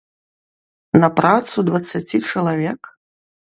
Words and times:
На 1.03 1.09
працу 1.19 1.57
дваццаці 1.69 2.17
чалавек? 2.29 2.81